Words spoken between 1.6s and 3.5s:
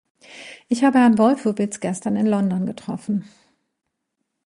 gestern in London getroffen.